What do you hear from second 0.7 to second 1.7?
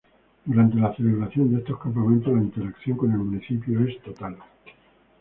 la celebración de